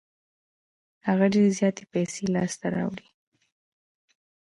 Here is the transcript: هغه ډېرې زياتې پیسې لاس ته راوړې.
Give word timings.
هغه 1.07 1.25
ډېرې 1.33 1.51
زياتې 1.59 1.83
پیسې 1.93 2.23
لاس 2.35 2.53
ته 2.61 2.67
راوړې. 2.75 3.07